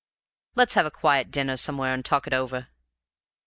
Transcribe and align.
Let's 0.55 0.73
have 0.73 0.87
a 0.87 0.89
quiet 0.89 1.29
dinner 1.29 1.55
somewhere 1.55 1.93
and 1.93 2.03
talk 2.03 2.25
it 2.25 2.33
over." 2.33 2.69